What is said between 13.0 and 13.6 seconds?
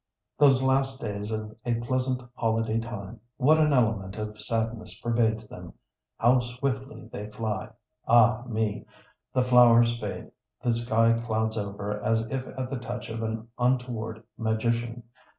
of an